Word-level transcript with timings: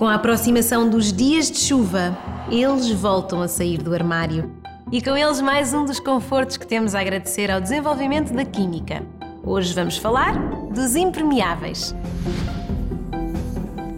Com 0.00 0.06
a 0.06 0.14
aproximação 0.14 0.88
dos 0.88 1.12
dias 1.12 1.50
de 1.50 1.58
chuva, 1.58 2.16
eles 2.50 2.90
voltam 2.90 3.42
a 3.42 3.46
sair 3.46 3.76
do 3.76 3.92
armário. 3.92 4.50
E 4.90 5.02
com 5.02 5.14
eles 5.14 5.42
mais 5.42 5.74
um 5.74 5.84
dos 5.84 6.00
confortos 6.00 6.56
que 6.56 6.66
temos 6.66 6.94
a 6.94 7.00
agradecer 7.00 7.50
ao 7.50 7.60
desenvolvimento 7.60 8.32
da 8.32 8.42
química. 8.42 9.02
Hoje 9.44 9.74
vamos 9.74 9.98
falar 9.98 10.38
dos 10.72 10.96
impermeáveis. 10.96 11.94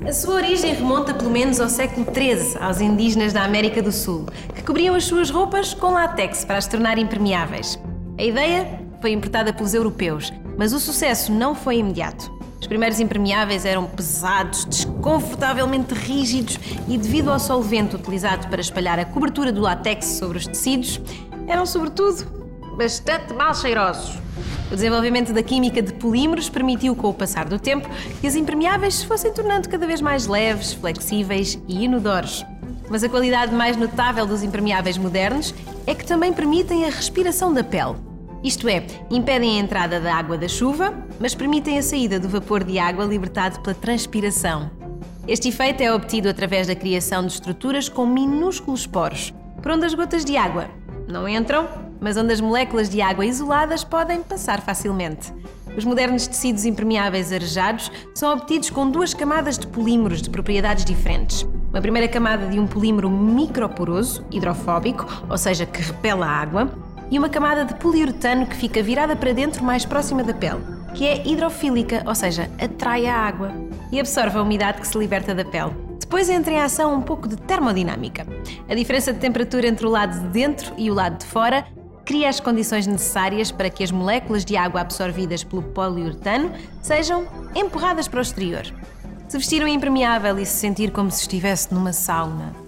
A 0.04 0.12
sua 0.12 0.34
origem 0.34 0.74
remonta 0.74 1.14
pelo 1.14 1.30
menos 1.30 1.60
ao 1.60 1.68
século 1.68 2.04
XIII, 2.12 2.60
aos 2.60 2.80
indígenas 2.80 3.32
da 3.32 3.44
América 3.44 3.80
do 3.80 3.92
Sul, 3.92 4.26
que 4.56 4.62
cobriam 4.64 4.96
as 4.96 5.04
suas 5.04 5.30
roupas 5.30 5.72
com 5.72 5.92
látex 5.92 6.44
para 6.44 6.58
as 6.58 6.66
tornar 6.66 6.98
impermeáveis. 6.98 7.78
A 8.18 8.24
ideia 8.24 8.80
foi 9.00 9.12
importada 9.12 9.52
pelos 9.52 9.72
europeus, 9.72 10.32
mas 10.58 10.72
o 10.72 10.80
sucesso 10.80 11.30
não 11.30 11.54
foi 11.54 11.76
imediato. 11.76 12.41
Os 12.62 12.68
primeiros 12.68 13.00
impermeáveis 13.00 13.64
eram 13.64 13.86
pesados, 13.86 14.64
desconfortavelmente 14.64 15.94
rígidos 15.94 16.60
e, 16.86 16.96
devido 16.96 17.28
ao 17.32 17.40
solvente 17.40 17.96
utilizado 17.96 18.46
para 18.46 18.60
espalhar 18.60 19.00
a 19.00 19.04
cobertura 19.04 19.50
do 19.50 19.60
látex 19.60 20.06
sobre 20.06 20.38
os 20.38 20.46
tecidos, 20.46 21.00
eram, 21.48 21.66
sobretudo, 21.66 22.24
bastante 22.76 23.34
mal 23.34 23.52
cheirosos. 23.52 24.16
O 24.70 24.76
desenvolvimento 24.76 25.32
da 25.32 25.42
química 25.42 25.82
de 25.82 25.92
polímeros 25.94 26.48
permitiu, 26.48 26.94
com 26.94 27.08
o 27.08 27.12
passar 27.12 27.48
do 27.48 27.58
tempo, 27.58 27.88
que 28.20 28.28
os 28.28 28.36
impermeáveis 28.36 28.94
se 28.94 29.06
fossem 29.06 29.32
tornando 29.32 29.68
cada 29.68 29.84
vez 29.84 30.00
mais 30.00 30.28
leves, 30.28 30.72
flexíveis 30.72 31.60
e 31.66 31.82
inodoros. 31.82 32.46
Mas 32.88 33.02
a 33.02 33.08
qualidade 33.08 33.52
mais 33.52 33.76
notável 33.76 34.24
dos 34.24 34.44
impermeáveis 34.44 34.96
modernos 34.96 35.52
é 35.84 35.96
que 35.96 36.06
também 36.06 36.32
permitem 36.32 36.84
a 36.84 36.90
respiração 36.90 37.52
da 37.52 37.64
pele. 37.64 38.11
Isto 38.42 38.68
é, 38.68 38.84
impedem 39.08 39.58
a 39.58 39.62
entrada 39.62 40.00
da 40.00 40.14
água 40.14 40.36
da 40.36 40.48
chuva, 40.48 40.92
mas 41.20 41.34
permitem 41.34 41.78
a 41.78 41.82
saída 41.82 42.18
do 42.18 42.28
vapor 42.28 42.64
de 42.64 42.78
água 42.78 43.04
libertado 43.04 43.60
pela 43.60 43.74
transpiração. 43.74 44.68
Este 45.28 45.48
efeito 45.48 45.80
é 45.80 45.94
obtido 45.94 46.28
através 46.28 46.66
da 46.66 46.74
criação 46.74 47.24
de 47.24 47.32
estruturas 47.32 47.88
com 47.88 48.04
minúsculos 48.04 48.84
poros, 48.84 49.32
por 49.62 49.70
onde 49.70 49.86
as 49.86 49.94
gotas 49.94 50.24
de 50.24 50.36
água 50.36 50.68
não 51.06 51.28
entram, 51.28 51.68
mas 52.00 52.16
onde 52.16 52.32
as 52.32 52.40
moléculas 52.40 52.88
de 52.88 53.00
água 53.00 53.24
isoladas 53.24 53.84
podem 53.84 54.22
passar 54.22 54.60
facilmente. 54.60 55.32
Os 55.76 55.84
modernos 55.84 56.26
tecidos 56.26 56.64
impermeáveis 56.64 57.32
arejados 57.32 57.90
são 58.14 58.32
obtidos 58.32 58.70
com 58.70 58.90
duas 58.90 59.14
camadas 59.14 59.56
de 59.56 59.68
polímeros 59.68 60.20
de 60.20 60.28
propriedades 60.28 60.84
diferentes. 60.84 61.46
Uma 61.70 61.80
primeira 61.80 62.08
camada 62.08 62.46
de 62.48 62.58
um 62.58 62.66
polímero 62.66 63.08
microporoso, 63.08 64.26
hidrofóbico, 64.30 65.06
ou 65.30 65.38
seja, 65.38 65.64
que 65.64 65.80
repele 65.80 66.22
a 66.22 66.28
água, 66.28 66.70
e 67.12 67.18
uma 67.18 67.28
camada 67.28 67.66
de 67.66 67.74
poliuretano 67.74 68.46
que 68.46 68.56
fica 68.56 68.82
virada 68.82 69.14
para 69.14 69.34
dentro 69.34 69.62
mais 69.62 69.84
próxima 69.84 70.24
da 70.24 70.32
pele, 70.32 70.62
que 70.94 71.06
é 71.06 71.28
hidrofílica, 71.28 72.02
ou 72.06 72.14
seja, 72.14 72.50
atrai 72.58 73.04
a 73.06 73.14
água 73.14 73.52
e 73.92 74.00
absorve 74.00 74.38
a 74.38 74.42
umidade 74.42 74.80
que 74.80 74.88
se 74.88 74.96
liberta 74.96 75.34
da 75.34 75.44
pele. 75.44 75.72
Depois 76.00 76.30
entra 76.30 76.54
em 76.54 76.60
ação 76.60 76.94
um 76.94 77.02
pouco 77.02 77.28
de 77.28 77.36
termodinâmica. 77.36 78.26
A 78.66 78.74
diferença 78.74 79.12
de 79.12 79.18
temperatura 79.18 79.68
entre 79.68 79.86
o 79.86 79.90
lado 79.90 80.18
de 80.20 80.26
dentro 80.28 80.72
e 80.78 80.90
o 80.90 80.94
lado 80.94 81.18
de 81.18 81.26
fora 81.26 81.66
cria 82.02 82.30
as 82.30 82.40
condições 82.40 82.86
necessárias 82.86 83.52
para 83.52 83.68
que 83.68 83.84
as 83.84 83.90
moléculas 83.90 84.42
de 84.42 84.56
água 84.56 84.80
absorvidas 84.80 85.44
pelo 85.44 85.62
poliuretano 85.62 86.50
sejam 86.80 87.26
empurradas 87.54 88.08
para 88.08 88.20
o 88.20 88.22
exterior. 88.22 88.64
Se 89.28 89.36
vestir 89.36 89.62
um 89.62 89.68
impermeável 89.68 90.38
e 90.38 90.46
se 90.46 90.56
sentir 90.56 90.90
como 90.90 91.10
se 91.10 91.20
estivesse 91.20 91.74
numa 91.74 91.92
sauna, 91.92 92.61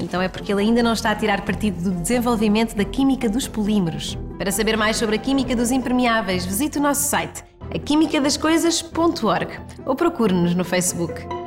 então 0.00 0.20
é 0.20 0.28
porque 0.28 0.52
ele 0.52 0.62
ainda 0.62 0.82
não 0.82 0.92
está 0.92 1.10
a 1.10 1.14
tirar 1.14 1.42
partido 1.42 1.90
do 1.90 2.00
desenvolvimento 2.00 2.74
da 2.74 2.84
química 2.84 3.28
dos 3.28 3.46
polímeros. 3.46 4.18
Para 4.38 4.50
saber 4.50 4.76
mais 4.76 4.96
sobre 4.96 5.16
a 5.16 5.18
química 5.18 5.54
dos 5.54 5.70
impermeáveis, 5.70 6.44
visite 6.44 6.78
o 6.78 6.82
nosso 6.82 7.02
site 7.02 7.44
aquimicadascoisas.org 7.74 9.60
ou 9.86 9.94
procure-nos 9.94 10.54
no 10.54 10.64
Facebook. 10.64 11.39